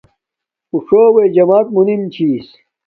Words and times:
اُݸ 0.71 0.79
ݽݸوݵئ 0.87 1.27
جمݳت 1.35 1.67
مُنِم 1.75 2.01
چھݵس. 2.13 2.47